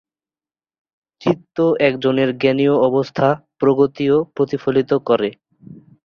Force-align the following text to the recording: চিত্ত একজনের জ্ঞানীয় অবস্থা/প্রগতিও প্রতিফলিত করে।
চিত্ত 1.21 1.57
একজনের 1.79 2.29
জ্ঞানীয় 2.37 2.75
অবস্থা/প্রগতিও 2.87 4.17
প্রতিফলিত 4.35 4.91
করে। 5.07 5.29